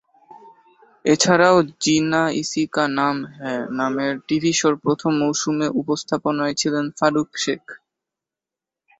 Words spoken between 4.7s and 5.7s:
প্রথম মৌসুমে